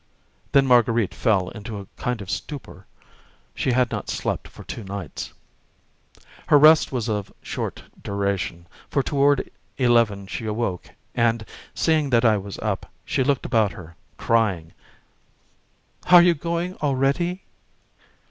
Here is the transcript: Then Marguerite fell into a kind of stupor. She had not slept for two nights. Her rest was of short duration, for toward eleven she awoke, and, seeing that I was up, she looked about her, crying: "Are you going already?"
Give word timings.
Then 0.53 0.65
Marguerite 0.65 1.13
fell 1.13 1.49
into 1.49 1.77
a 1.79 1.85
kind 1.95 2.23
of 2.23 2.31
stupor. 2.31 2.87
She 3.53 3.73
had 3.73 3.91
not 3.91 4.09
slept 4.09 4.47
for 4.47 4.63
two 4.63 4.83
nights. 4.83 5.31
Her 6.47 6.57
rest 6.57 6.91
was 6.91 7.07
of 7.07 7.31
short 7.43 7.83
duration, 8.01 8.65
for 8.89 9.03
toward 9.03 9.51
eleven 9.77 10.25
she 10.25 10.47
awoke, 10.47 10.89
and, 11.13 11.45
seeing 11.75 12.09
that 12.09 12.25
I 12.25 12.37
was 12.37 12.57
up, 12.57 12.87
she 13.05 13.23
looked 13.23 13.45
about 13.45 13.73
her, 13.73 13.95
crying: 14.17 14.73
"Are 16.05 16.23
you 16.23 16.33
going 16.33 16.73
already?" 16.77 17.43